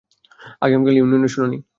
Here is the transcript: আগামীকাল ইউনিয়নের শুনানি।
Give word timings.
আগামীকাল 0.61 0.95
ইউনিয়নের 0.97 1.31
শুনানি। 1.33 1.57